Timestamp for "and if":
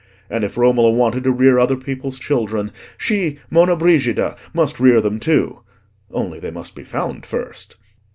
0.31-0.57